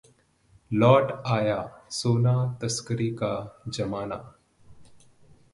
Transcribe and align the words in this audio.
लौट 0.71 1.11
आया 1.33 1.57
सोना 1.97 2.33
तस्करी 2.61 3.09
का 3.21 3.31
जमाना 3.67 4.15